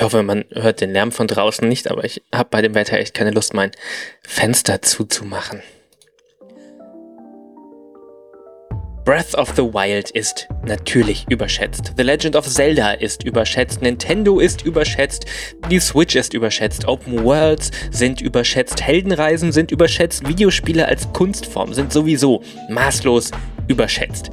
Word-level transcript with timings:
Ich 0.00 0.04
hoffe, 0.04 0.22
man 0.22 0.46
hört 0.54 0.80
den 0.80 0.94
Lärm 0.94 1.12
von 1.12 1.26
draußen 1.26 1.68
nicht, 1.68 1.90
aber 1.90 2.04
ich 2.04 2.22
habe 2.34 2.48
bei 2.50 2.62
dem 2.62 2.74
Wetter 2.74 2.96
echt 2.96 3.12
keine 3.12 3.32
Lust, 3.32 3.52
mein 3.52 3.70
Fenster 4.22 4.80
zuzumachen. 4.80 5.60
Breath 9.04 9.34
of 9.34 9.52
the 9.56 9.62
Wild 9.62 10.10
ist 10.12 10.48
natürlich 10.64 11.26
überschätzt. 11.28 11.92
The 11.98 12.02
Legend 12.02 12.34
of 12.34 12.48
Zelda 12.48 12.92
ist 12.92 13.24
überschätzt. 13.24 13.82
Nintendo 13.82 14.40
ist 14.40 14.62
überschätzt. 14.64 15.26
Die 15.70 15.80
Switch 15.80 16.16
ist 16.16 16.32
überschätzt. 16.32 16.88
Open 16.88 17.22
Worlds 17.22 17.70
sind 17.90 18.22
überschätzt. 18.22 18.80
Heldenreisen 18.80 19.52
sind 19.52 19.70
überschätzt. 19.70 20.26
Videospiele 20.26 20.88
als 20.88 21.12
Kunstform 21.12 21.74
sind 21.74 21.92
sowieso 21.92 22.42
maßlos 22.70 23.32
überschätzt. 23.68 24.30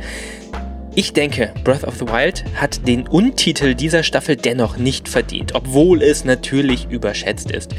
Ich 1.00 1.14
denke, 1.14 1.54
Breath 1.64 1.84
of 1.84 1.98
the 2.00 2.08
Wild 2.08 2.44
hat 2.56 2.88
den 2.88 3.08
Untitel 3.08 3.76
dieser 3.76 4.02
Staffel 4.02 4.36
dennoch 4.36 4.78
nicht 4.78 5.08
verdient, 5.08 5.54
obwohl 5.54 6.02
es 6.02 6.26
natürlich 6.26 6.88
überschätzt 6.90 7.52
ist. 7.52 7.76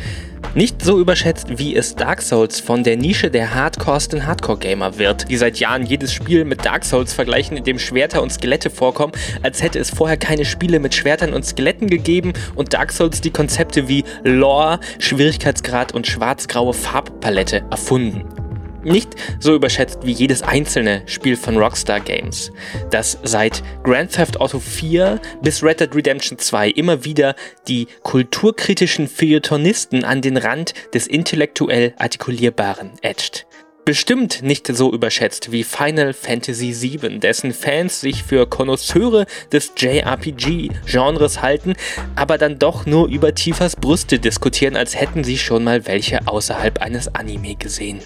Nicht 0.54 0.84
so 0.84 1.00
überschätzt, 1.00 1.58
wie 1.58 1.74
es 1.74 1.96
Dark 1.96 2.22
Souls 2.22 2.60
von 2.60 2.84
der 2.84 2.96
Nische 2.96 3.28
der 3.28 3.56
Hardcoresten 3.56 4.24
Hardcore-Gamer 4.24 4.98
wird, 4.98 5.28
die 5.28 5.36
seit 5.36 5.58
Jahren 5.58 5.84
jedes 5.84 6.12
Spiel 6.12 6.44
mit 6.44 6.64
Dark 6.64 6.84
Souls 6.84 7.12
vergleichen, 7.12 7.56
in 7.56 7.64
dem 7.64 7.80
Schwerter 7.80 8.22
und 8.22 8.30
Skelette 8.30 8.70
vorkommen, 8.70 9.12
als 9.42 9.64
hätte 9.64 9.80
es 9.80 9.90
vorher 9.90 10.16
keine 10.16 10.44
Spiele 10.44 10.78
mit 10.78 10.94
Schwertern 10.94 11.34
und 11.34 11.44
Skeletten 11.44 11.88
gegeben 11.88 12.34
und 12.54 12.72
Dark 12.72 12.92
Souls 12.92 13.20
die 13.20 13.32
Konzepte 13.32 13.88
wie 13.88 14.04
Lore, 14.22 14.78
Schwierigkeitsgrad 15.00 15.92
und 15.92 16.06
schwarz-graue 16.06 16.72
Farbpalette 16.72 17.64
erfunden 17.68 18.37
nicht 18.84 19.10
so 19.40 19.54
überschätzt 19.54 20.00
wie 20.02 20.12
jedes 20.12 20.42
einzelne 20.42 21.02
Spiel 21.06 21.36
von 21.36 21.56
Rockstar 21.56 22.00
Games, 22.00 22.52
das 22.90 23.18
seit 23.22 23.62
Grand 23.82 24.12
Theft 24.12 24.40
Auto 24.40 24.60
4 24.60 25.20
bis 25.42 25.62
Red 25.62 25.80
Dead 25.80 25.94
Redemption 25.94 26.38
2 26.38 26.70
immer 26.70 27.04
wieder 27.04 27.34
die 27.66 27.86
kulturkritischen 28.02 29.08
Feuilletonisten 29.08 30.04
an 30.04 30.22
den 30.22 30.36
Rand 30.36 30.74
des 30.94 31.06
intellektuell 31.06 31.94
Artikulierbaren 31.98 32.92
etcht. 33.02 33.46
Bestimmt 33.88 34.42
nicht 34.42 34.66
so 34.66 34.92
überschätzt 34.92 35.50
wie 35.50 35.64
Final 35.64 36.12
Fantasy 36.12 36.74
VII, 36.78 37.20
dessen 37.20 37.54
Fans 37.54 38.02
sich 38.02 38.22
für 38.22 38.46
Konnoisseure 38.46 39.24
des 39.50 39.72
JRPG-Genres 39.78 41.40
halten, 41.40 41.72
aber 42.14 42.36
dann 42.36 42.58
doch 42.58 42.84
nur 42.84 43.08
über 43.08 43.34
Tiefers 43.34 43.76
Brüste 43.76 44.18
diskutieren, 44.18 44.76
als 44.76 45.00
hätten 45.00 45.24
sie 45.24 45.38
schon 45.38 45.64
mal 45.64 45.86
welche 45.86 46.28
außerhalb 46.28 46.82
eines 46.82 47.14
Anime 47.14 47.54
gesehen. 47.54 48.02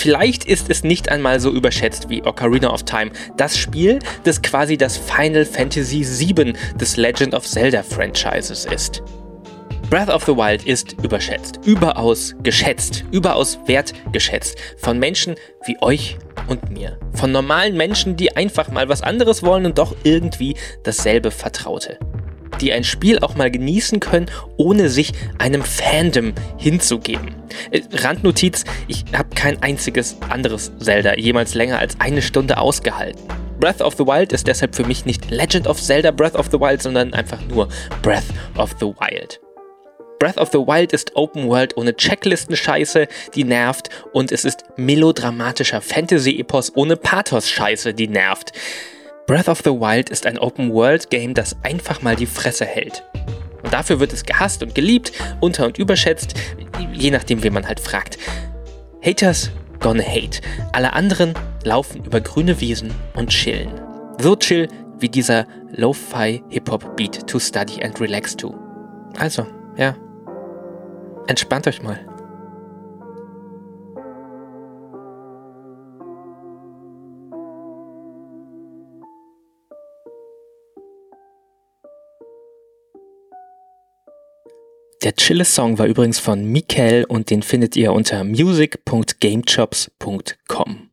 Vielleicht 0.00 0.46
ist 0.46 0.70
es 0.70 0.82
nicht 0.82 1.10
einmal 1.10 1.40
so 1.40 1.50
überschätzt 1.50 2.08
wie 2.08 2.22
Ocarina 2.22 2.72
of 2.72 2.84
Time, 2.84 3.10
das 3.36 3.58
Spiel, 3.58 3.98
das 4.24 4.40
quasi 4.40 4.78
das 4.78 4.96
Final 4.96 5.44
Fantasy 5.44 6.02
VII 6.02 6.54
des 6.80 6.96
Legend 6.96 7.34
of 7.34 7.46
Zelda 7.46 7.82
Franchises 7.82 8.64
ist. 8.64 9.02
Breath 9.90 10.08
of 10.08 10.24
the 10.24 10.34
Wild 10.34 10.64
ist 10.64 10.94
überschätzt, 11.02 11.60
überaus 11.66 12.34
geschätzt, 12.42 13.04
überaus 13.12 13.58
wertgeschätzt 13.66 14.56
von 14.78 14.98
Menschen 14.98 15.34
wie 15.66 15.76
euch 15.82 16.16
und 16.48 16.70
mir. 16.70 16.98
Von 17.12 17.30
normalen 17.30 17.76
Menschen, 17.76 18.16
die 18.16 18.34
einfach 18.34 18.70
mal 18.70 18.88
was 18.88 19.02
anderes 19.02 19.42
wollen 19.42 19.66
und 19.66 19.76
doch 19.76 19.94
irgendwie 20.02 20.56
dasselbe 20.82 21.30
Vertraute 21.30 21.98
die 22.60 22.72
ein 22.72 22.84
Spiel 22.84 23.18
auch 23.20 23.34
mal 23.34 23.50
genießen 23.50 24.00
können, 24.00 24.26
ohne 24.56 24.88
sich 24.88 25.12
einem 25.38 25.62
Fandom 25.62 26.34
hinzugeben. 26.56 27.34
Äh, 27.70 27.82
Randnotiz, 27.92 28.64
ich 28.88 29.04
habe 29.16 29.34
kein 29.34 29.62
einziges 29.62 30.16
anderes 30.28 30.72
Zelda 30.78 31.16
jemals 31.16 31.54
länger 31.54 31.78
als 31.78 31.98
eine 32.00 32.22
Stunde 32.22 32.58
ausgehalten. 32.58 33.20
Breath 33.58 33.82
of 33.82 33.94
the 33.96 34.06
Wild 34.06 34.32
ist 34.32 34.46
deshalb 34.46 34.74
für 34.74 34.86
mich 34.86 35.04
nicht 35.04 35.30
Legend 35.30 35.66
of 35.66 35.80
Zelda 35.80 36.10
Breath 36.10 36.34
of 36.34 36.46
the 36.50 36.58
Wild, 36.58 36.80
sondern 36.80 37.12
einfach 37.12 37.40
nur 37.48 37.68
Breath 38.02 38.24
of 38.56 38.74
the 38.80 38.86
Wild. 38.86 39.40
Breath 40.18 40.38
of 40.38 40.50
the 40.52 40.58
Wild 40.58 40.92
ist 40.92 41.16
Open 41.16 41.48
World 41.48 41.76
ohne 41.78 41.94
Checklisten-Scheiße, 41.94 43.08
die 43.34 43.44
nervt, 43.44 43.88
und 44.12 44.32
es 44.32 44.44
ist 44.44 44.64
melodramatischer 44.76 45.80
Fantasy-Epos 45.80 46.72
ohne 46.74 46.96
Pathos-Scheiße, 46.96 47.94
die 47.94 48.08
nervt. 48.08 48.52
Breath 49.30 49.48
of 49.48 49.60
the 49.62 49.70
Wild 49.70 50.10
ist 50.10 50.26
ein 50.26 50.38
Open-World-Game, 50.38 51.34
das 51.34 51.54
einfach 51.62 52.02
mal 52.02 52.16
die 52.16 52.26
Fresse 52.26 52.64
hält. 52.64 53.04
Und 53.62 53.72
dafür 53.72 54.00
wird 54.00 54.12
es 54.12 54.24
gehasst 54.24 54.60
und 54.60 54.74
geliebt, 54.74 55.12
unter- 55.38 55.66
und 55.66 55.78
überschätzt, 55.78 56.34
je 56.92 57.12
nachdem, 57.12 57.40
wen 57.44 57.52
man 57.52 57.64
halt 57.64 57.78
fragt. 57.78 58.18
Haters 59.04 59.52
gonna 59.78 60.02
hate. 60.02 60.40
Alle 60.72 60.94
anderen 60.94 61.34
laufen 61.62 62.04
über 62.04 62.20
grüne 62.20 62.60
Wiesen 62.60 62.92
und 63.14 63.30
chillen. 63.30 63.70
So 64.18 64.34
chill 64.34 64.66
wie 64.98 65.08
dieser 65.08 65.46
Lo-Fi 65.76 66.42
Hip-Hop-Beat 66.48 67.28
to 67.28 67.38
study 67.38 67.84
and 67.84 68.00
relax 68.00 68.36
to. 68.36 68.52
Also, 69.16 69.46
ja. 69.76 69.94
Entspannt 71.28 71.68
euch 71.68 71.80
mal. 71.84 72.00
Der 85.02 85.16
Chille-Song 85.16 85.78
war 85.78 85.86
übrigens 85.86 86.18
von 86.18 86.44
Mikael 86.44 87.04
und 87.04 87.30
den 87.30 87.42
findet 87.42 87.74
ihr 87.74 87.94
unter 87.94 88.22
music.gamechops.com. 88.22 90.90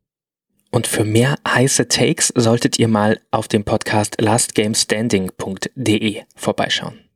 Und 0.71 0.87
für 0.87 1.03
mehr 1.03 1.35
heiße 1.45 1.89
Takes 1.89 2.31
solltet 2.35 2.79
ihr 2.79 2.87
mal 2.87 3.19
auf 3.31 3.49
dem 3.49 3.65
Podcast 3.65 4.21
lastgamestanding.de 4.21 6.21
vorbeischauen. 6.35 7.06